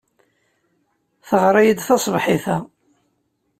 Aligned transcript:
Teɣra-iyi-d 1.27 1.79
taṣebḥit-a. 1.87 2.57